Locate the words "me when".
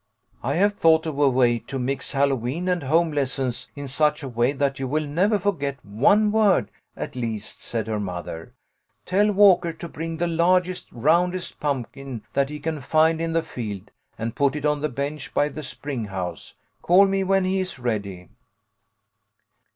17.05-17.45